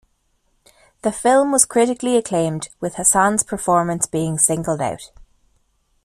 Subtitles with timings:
[1.03, 5.11] The film was critically acclaimed, with Haasan's performance being singled out.